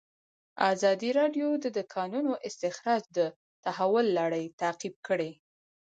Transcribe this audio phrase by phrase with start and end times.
[0.71, 3.19] ازادي راډیو د د کانونو استخراج د
[3.63, 5.31] تحول لړۍ تعقیب کړې.